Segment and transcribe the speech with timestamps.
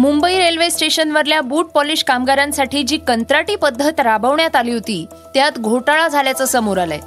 [0.00, 6.44] Mumbai railway स्टेशनवरल्या boot polish कामगारांसाठी जी कंत्राटी पद्धत राबवण्यात आली होती त्यात घोटाळा झाल्याचं
[6.44, 6.98] समोर आलंय.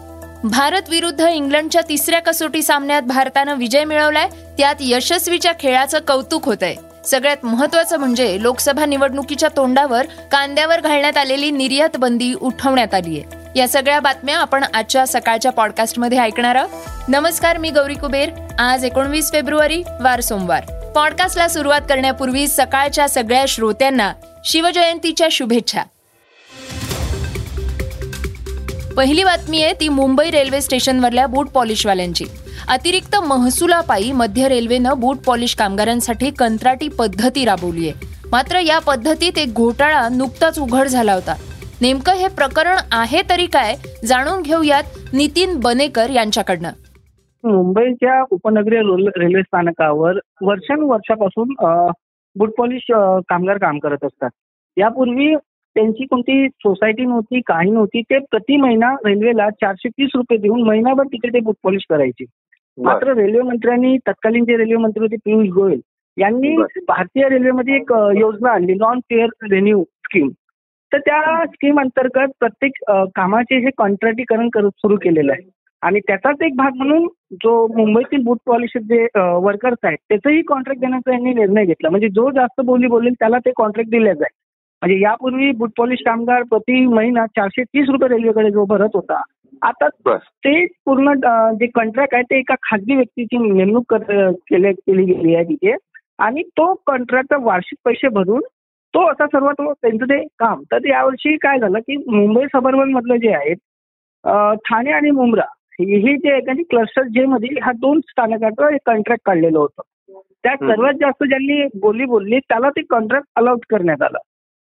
[0.44, 6.76] भारत विरुद्ध इंग्लंडच्या तिसऱ्या कसोटी सामन्यात भारतानं विजय मिळवलाय त्यात यशस्वीच्या खेळाचं कौतुक होतंय.
[7.06, 13.68] सगळ्यात महत्वाचं म्हणजे लोकसभा निवडणुकीच्या तोंडावर कांद्यावर घालण्यात आलेली निर्यात बंदी उठवण्यात आली आहे या
[13.68, 17.10] सगळ्या बातम्या आपण आजच्या सकाळच्या पॉडकास्टमध्ये ऐकणार आहोत.
[17.10, 18.30] नमस्कार मी गौरी कुबेर.
[18.60, 20.64] आज एकोणवीस फेब्रुवारी वार सोमवार.
[20.96, 24.14] पॉडकास्टला सुरुवात करण्यापूर्वी सकाळच्या सगळ्या श्रोत्यांना
[24.46, 25.84] शिवजयंतीच्या शुभेच्छा.
[28.98, 32.26] पहिली बातमी आहे ती मुंबई रेल्वे स्टेशनवरल्या बूट पॉलिशवाल्यांची.
[32.68, 39.54] अतिरिक्त महसुलापायी मध्य रेल्वेनं बूट पॉलिश कामगारांसाठी कंत्राटी पद्धती राबवली आहे मात्र या पद्धतीत एक
[39.54, 41.36] घोटाळा नुकताच उघड झाला होता.
[41.82, 46.70] नेमकं हे प्रकरण आहे तरी काय जाणून घेऊयात नितीन बनेकर यांच्याकडनं.
[47.44, 48.82] मुंबईच्या उपनगरीय
[49.18, 51.54] रेल्वे स्थानकावर वर्षानुवर्षापासून
[52.36, 52.86] बूट पॉलिश
[53.30, 54.30] कामगार काम करत असतात.
[54.78, 55.34] यापूर्वी
[55.76, 61.06] त्यांची कोणती सोसायटी नव्हती काही नव्हती ते प्रति महिना रेल्वेला चारशे तीस रुपये देऊन महिनाभर
[61.12, 62.26] तिकडे ते बूट पॉलिश करायचे.
[62.78, 65.80] मात्र रेल्वे मंत्र्यांनी तत्कालीन जे रेल्वे मंत्री होते पियुष गोयल
[66.18, 66.56] यांनी
[66.88, 70.30] भारतीय रेल्वेमध्ये एक योजना आणली नॉन फेअर रेन्यू स्कीम
[70.92, 72.84] तर त्या स्कीम अंतर्गत प्रत्येक
[73.16, 75.50] कामाचे हे कॉन्ट्रॅक्टीकरण सुरू केलेलं आहे.
[75.88, 77.08] आणि त्याचाच एक भाग म्हणून
[77.44, 79.06] जो मुंबईतील बूट पॉलिश जे
[79.44, 81.90] वर्कर्स आहेत त्याचंही कॉन्ट्रॅक्ट देण्याचा यांनी निर्णय घेतला.
[81.90, 84.36] म्हणजे जो जास्त बोली बोलेल त्याला ते कॉन्ट्रॅक्ट दिले जाईल.
[84.82, 89.22] म्हणजे यापूर्वी बूट पॉलिश कामगार प्रति महिना चारशे तीस रुपये रेल्वेकडे जो भरत होता
[89.62, 89.88] आता
[90.46, 91.14] ते पूर्ण
[91.60, 95.76] जे कॉन्ट्रॅक्ट आहे ते एका खाजगी व्यक्तीची नेमणूक केली गेली आहे तिथे.
[96.20, 98.42] आणि तो कॉन्ट्रॅक्ट वार्षिक पैसे भरून
[98.94, 100.62] तो असा सर्व तो त्यांचं ते काम.
[100.72, 103.58] तर यावर्षी काय झालं की मुंबई सबर्बन मधलं जे आहेत
[104.66, 105.44] ठाणे आणि मुंब्रा
[105.82, 109.82] हे जे आहे क्लस्टर जे मध्ये ह्या दोन स्थानकाचं एक कॉन्ट्रॅक्ट काढलेलं होतं.
[110.44, 114.18] त्यात सर्वात जास्त ज्यांनी बोली बोलली त्याला ते कॉन्ट्रॅक्ट अलाउट करण्यात आलं.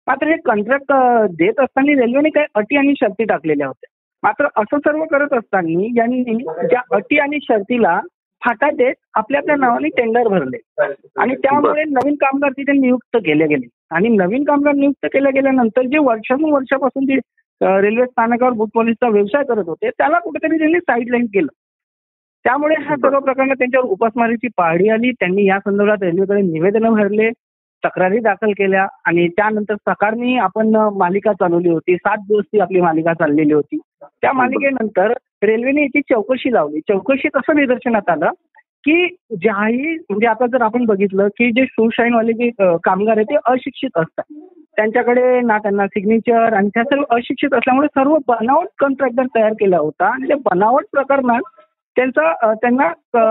[0.06, 0.92] मात्र हे कॉन्ट्रॅक्ट
[1.38, 3.90] देत असताना रेल्वेने काही अटी आणि शर्ती टाकलेल्या होत्या.
[4.22, 6.34] मात्र असं सर्व करत असताना यांनी
[6.68, 8.00] ज्या अटी आणि शर्तीला
[8.42, 10.58] फाटा देत आपल्या आपल्या नावाने टेंडर भरले.
[11.16, 13.66] आणि त्यामुळे नवीन कामगार तिथे नियुक्त केले गेले.
[13.90, 17.18] आणि नवीन कामगार नियुक्त केले गेल्यानंतर जे वर्षानुवर्षापासून जे
[17.62, 19.90] रेल्वे स्थानकावर बुट पॉलिसचा व्यवसाय करत होते.
[19.90, 21.48] त्याला कुठेतरी त्यांनी साईडलाईन केलं.
[22.44, 25.10] त्यामुळे हा सर्व प्रकरण त्यांच्यावर उपासमारीची पाहणी आली.
[25.12, 27.30] त्यांनी या संदर्भात रेल्वेकडे निवेदनं भरले
[27.84, 31.96] तक्रारी दाखल केल्या आणि त्यानंतर सकाळनी आपण मालिका चालवली होती.
[31.96, 33.78] सात दिवस ती आपली मालिका चाललेली होती.
[34.02, 35.12] त्या मालिकेनंतर
[35.42, 36.80] रेल्वेने याची चौकशी लावली.
[36.80, 38.30] चौकशी कसं निदर्शनात आलं
[38.84, 41.62] की ज्याही म्हणजे आता जर आपण बघितलं की जे
[42.14, 44.24] वाले जे कामगार आहेत ते अशिक्षित असतात.
[44.76, 50.06] त्यांच्याकडे ना त्यांना सिग्नेचर आणि त्या सर्व अशिक्षित असल्यामुळे सर्व बनावट कॉन्ट्रॅक्टर तयार केला होता.
[50.12, 51.60] आणि त्या बनावट प्रकरणात
[51.96, 52.88] त्यांचा त्यांना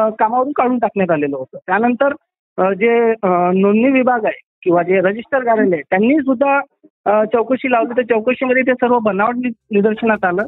[0.09, 1.57] कामावरून काढून टाकण्यात आलेलं होतं.
[1.67, 2.13] त्यानंतर
[2.79, 2.91] जे
[3.21, 6.59] नोंदणी विभाग आहे किंवा जे रजिस्टर कार्यालय आहे त्यांनी सुद्धा
[7.33, 7.97] चौकशी लावली.
[7.97, 9.35] तर चौकशीमध्ये ते सर्व बनावट
[9.71, 10.43] निदर्शनात आलं.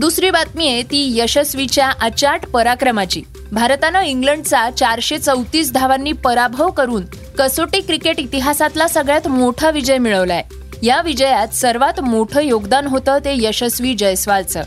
[0.00, 3.22] दुसरी बातमी आहे ती यशस्वीच्या अचाट पराक्रमाची.
[3.52, 7.02] भारतानं इंग्लंडचा चारशे चौतीस धावांनी पराभव करून
[7.38, 10.42] कसोटी क्रिकेट इतिहासातला सगळ्यात मोठा विजय मिळवलाय.
[10.82, 14.62] या विजयात सर्वात मोठं योगदान होतं ते यशस्वी जयस्वालचं.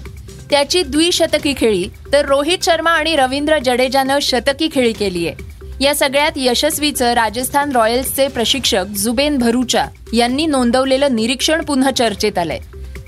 [0.50, 6.32] त्याची द्विशतकी खेळी तर रोहित शर्मा आणि रवींद्र जडेजानं शतकी खेळी केली आहे या सगळ्यात
[6.36, 12.60] यशस्वीचं राजस्थान रॉयल्सचे प्रशिक्षक जुबेन भरुचा यांनी नोंदवलेलं निरीक्षण पुन्हा चर्चेत आलंय.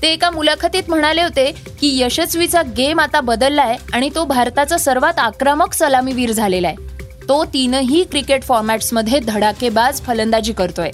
[0.02, 1.50] ते एका मुलाखतीत म्हणाले होते
[1.80, 6.99] की यशस्वीचा गेम आता बदललाय आणि तो भारताचा सर्वात आक्रमक सलामीवीर झालेला आहे
[7.30, 10.90] तो तीनही क्रिकेट फॉर्मॅट्समध्ये धडाकेबाज फलंदाजी करतोय.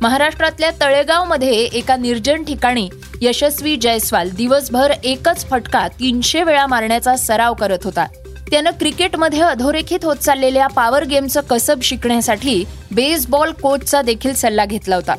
[0.00, 2.88] महाराष्ट्रातल्या तळेगावमध्ये एका निर्जन ठिकाणी
[3.20, 8.06] यशस्वी जयस्वाल दिवसभर एकच फटका तीनशे वेळा मारण्याचा सराव करत होता.
[8.50, 15.14] त्यानं क्रिकेटमध्ये अधोरेखित होत चाललेल्या पॉवर गेमचं कसब शिकण्यासाठी बेसबॉल कोचचा देखील सल्ला घेतला होता.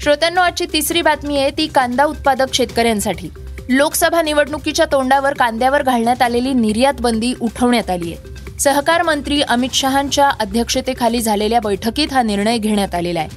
[0.00, 3.28] श्रोत्यांनो आजची तिसरी बातमी आहे ती कांदा उत्पादक शेतकऱ्यांसाठी.
[3.68, 8.33] लोकसभा निवडणुकीच्या तोंडावर कांद्यावर घालण्यात आलेली निर्यात बंदी उठवण्यात आली आहे.
[8.64, 13.28] सहकार मंत्री अमित शहांच्या अध्यक्षतेखाली झालेल्या बैठकीत हा निर्णय घेण्यात आलेला आहे.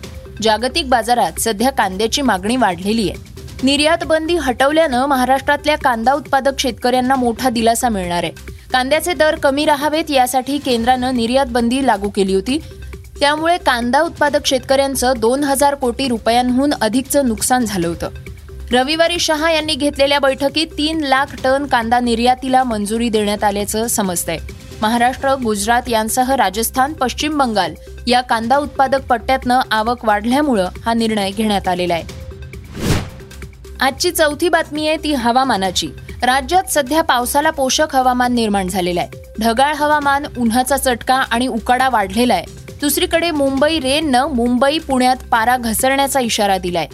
[0.41, 3.43] जागतिक बाजारात सध्या कांद्याची मागणी वाढलेली आहे.
[3.63, 8.31] निर्यात बंदी हटवल्यानं महाराष्ट्रातल्या कांदा उत्पादक शेतकऱ्यांना मोठा दिलासा मिळणार आहे.
[8.73, 12.59] कांद्याचे दर कमी राहावेत यासाठी केंद्रानं निर्यात बंदी लागू केली होती.
[13.19, 18.09] त्यामुळे कांदा उत्पादक शेतकऱ्यांचं दोन हजार कोटी रुपयांहून अधिकचं नुकसान झालं होतं.
[18.71, 24.37] रविवारी शहा यांनी घेतलेल्या बैठकीत तीन लाख टन कांदा निर्यातीला मंजुरी देण्यात आल्याचं समजतंय.
[24.81, 27.73] महाराष्ट्र गुजरात यांसह राजस्थान पश्चिम बंगाल
[28.07, 32.03] या कांदा उत्पादक पट्ट्यातनं आवक वाढल्यामुळं हा निर्णय घेण्यात आलेला आहे.
[33.81, 35.87] आजची चौथी बातमी आहे ती हवामानाची.
[36.23, 39.09] राज्यात सध्या पावसाला पोषक हवामान निर्माण झालेलं आहे.
[39.39, 42.45] ढगाळ हवामान उन्हाचा चटका आणि उकाडा वाढलेला आहे.
[42.81, 46.87] दुसरीकडे मुंबई रेननं मुंबई पुण्यात पारा घसरण्याचा इशारा दिलाय.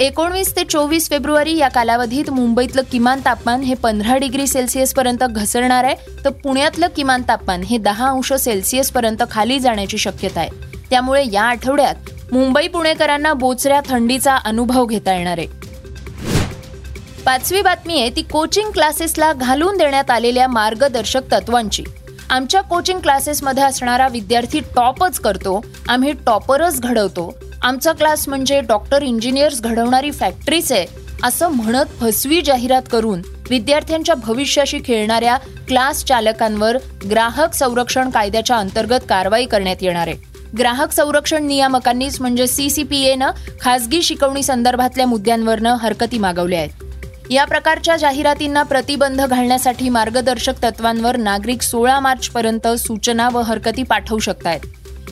[0.00, 5.84] एकोणवीस ते चोवीस फेब्रुवारी या कालावधीत मुंबईतलं किमान तापमान हे पंधरा डिग्री सेल्सिअस पर्यंत घसरणार
[5.84, 5.94] आहे.
[6.24, 10.50] तर पुण्यातलं किमान तापमान हे दहा अंश सेल्सिअस पर्यंत खाली जाण्याची शक्यता आहे.
[10.90, 15.46] त्यामुळे या आठवड्यात मुंबई पुणेकरांना बोचऱ्या थंडीचा अनुभव घेता येणार आहे.
[17.26, 21.84] पाचवी बातमी आहे ती कोचिंग क्लासेसला घालून देण्यात आलेल्या मार्गदर्शक तत्वांची.
[22.30, 27.34] आमच्या कोचिंग क्लासेसमध्ये असणारा विद्यार्थी टॉपच करतो आम्ही टॉपरच घडवतो.
[27.62, 30.86] आमचा क्लास म्हणजे डॉक्टर इंजिनियर्स घडवणारी फॅक्टरीच आहे
[31.24, 33.20] असं म्हणत फसवी जाहिरात करून
[33.50, 35.36] विद्यार्थ्यांच्या भविष्याशी खेळणाऱ्या
[35.68, 36.76] क्लास चालकांवर
[37.10, 40.16] ग्राहक संरक्षण कायद्याच्या अंतर्गत कारवाई करण्यात येणार आहे.
[40.58, 43.30] ग्राहक संरक्षण नियामकांनीच म्हणजे सीसीपीएनं
[43.60, 47.30] खासगी शिकवणी संदर्भातल्या मुद्द्यांवरनं हरकती मागवल्या आहेत.
[47.30, 54.18] या प्रकारच्या जाहिरातींना प्रतिबंध घालण्यासाठी मार्गदर्शक तत्वांवर नागरिक सोळा मार्च पर्यंत सूचना व हरकती पाठवू
[54.18, 54.60] शकतायत.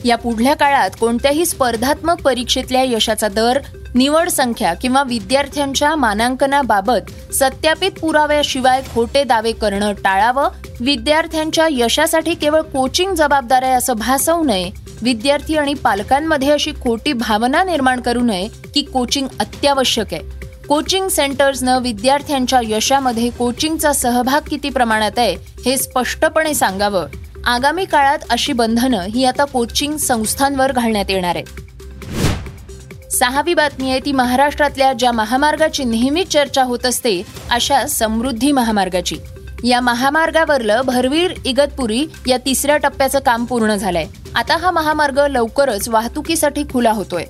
[0.05, 3.59] या पुढल्या काळात कोणत्याही स्पर्धात्मक परीक्षेतल्या यशाचा दर
[3.95, 10.49] निवड संख्या किंवा विद्यार्थ्यांच्या मानांकनाबाबत सत्यापित पुराव्याशिवाय खोटे दावे करणं टाळावं
[10.79, 14.69] विद्यार्थ्यांच्या यशासाठी केवळ कोचिंग जबाबदार आहे असं भासवू नये.
[15.01, 20.41] विद्यार्थी आणि पालकांमध्ये अशी खोटी भावना निर्माण करू नये की कोचिंग अत्यावश्यक आहे.
[20.67, 27.05] कोचिंग सेंटर्सनं विद्यार्थ्यांच्या यशामध्ये कोचिंगचा सहभाग किती प्रमाणात आहे हे स्पष्टपणे सांगावं.
[27.45, 34.11] आगामी काळात अशी बंधनं ही आता कोचिंग संस्थांवर घालण्यात येणार आहे सहावी बातमी आहे ती
[34.11, 37.21] महाराष्ट्रातल्या ज्या महामार्गाची नेहमीच चर्चा होत असते
[37.51, 39.15] अशा समृद्धी महामार्गाची.
[39.63, 44.05] या महामार्गावरलं भरवीर इगतपुरी या तिसऱ्या टप्प्याचं काम पूर्ण झालंय.
[44.35, 47.23] आता हा महामार्ग लवकरच वाहतुकीसाठी खुला होतोय.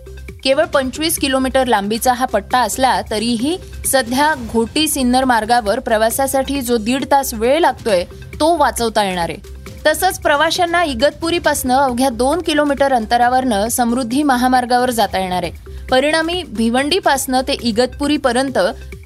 [0.43, 7.05] केवळ पंचवीस किलोमीटर लांबीचा हा पट्टा असला तरीही सध्या घोटी सिन्नर मार्गावर प्रवासासाठी जो दीड
[7.11, 8.03] तास वेळ लागतोय
[8.39, 9.60] तो वाचवता येणार आहे.
[9.85, 15.51] तसंच प्रवाशांना इगतपुरीपासनं अवघ्या दोन किलोमीटर अंतरावरनं समृद्धी महामार्गावर जाता येणार आहे.
[15.91, 18.57] परिणामी भिवंडीपासनं ते इगतपुरीपर्यंत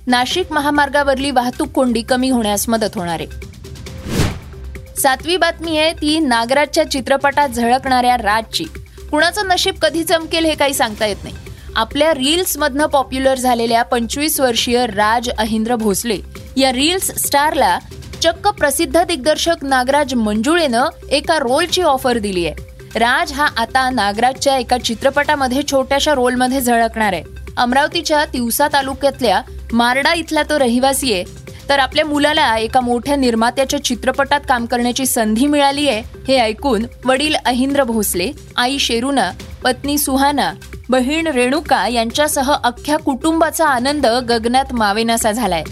[0.08, 3.28] नाशिक महामार्गावरली वाहतूक कोंडी कमी होण्यास मदत होणार आहे.
[5.02, 8.64] सातवी बातमी आहे ती नागराजच्या चित्रपटात झळकणाऱ्या राजची.
[9.12, 11.36] कुणाचं नशीब कधी चमकेल हे काही सांगता येत नाही.
[11.76, 16.18] आपल्या रील्समधनं पॉप्युलर झालेल्या पंचवीस वर्षीय राज अहिंद्र भोसले
[16.58, 17.78] या रील्स स्टारला
[18.26, 23.00] चक्क प्रसिद्ध दिग्दर्शक नागराज मंजुळेनं एका रोलची ऑफर दिली आहे.
[23.00, 27.24] राज हा आता नागराजच्या एका चित्रपटामध्ये छोट्याशा रोलमध्ये झळकणार आहे.
[27.58, 29.42] अमरावतीच्या तिवसा तालुक्यातल्या
[29.74, 31.24] मारडा इथला तो रहिवासी आहे.
[31.70, 37.36] तर आपल्या मुलाला एका मोठ्या निर्मात्याच्या चित्रपटात काम करण्याची संधी मिळाली आहे हे ऐकून वडील
[37.46, 39.32] अहिंद्र भोसले आई शेरुना
[39.64, 40.54] पत्नी सुहाना
[40.90, 45.64] बहीण रेणुका यांच्यासह अख्ख्या कुटुंबाचा आनंद गगनात मावेनासा झालाय.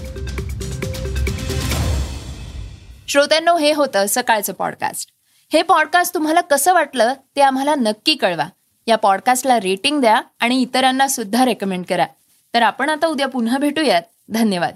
[3.14, 5.10] श्रोत्यांनो हे होतं सकाळचं पॉडकास्ट
[5.54, 8.46] हे पॉडकास्ट तुम्हाला कसं वाटलं ते आम्हाला नक्की कळवा.
[8.88, 12.06] या पॉडकास्टला रेटिंग द्या आणि इतरांना सुद्धा रेकमेंड करा.
[12.54, 14.02] तर आपण आता उद्या पुन्हा भेटूयात.
[14.30, 14.76] धन्यवाद.